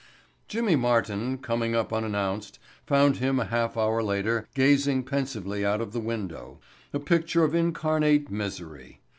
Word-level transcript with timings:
Jimmy 0.47 0.75
Martin, 0.75 1.37
coming 1.37 1.75
up 1.75 1.93
unannounced, 1.93 2.57
found 2.87 3.17
him 3.17 3.39
a 3.39 3.45
half 3.45 3.77
hour 3.77 4.01
later 4.01 4.47
gazing 4.55 5.03
pensively 5.03 5.63
out 5.63 5.79
of 5.79 5.93
the 5.93 5.99
window—a 5.99 6.99
picture 7.01 7.43
of 7.43 7.53
incarnate 7.53 8.31
misery. 8.31 8.99